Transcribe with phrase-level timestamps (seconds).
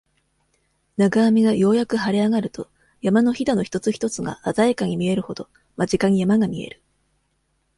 [0.97, 6.81] 長雨がようやく晴れ上がると、山の襞の一つ一つが、鮮やかに見えるほど、間近に、山が見える。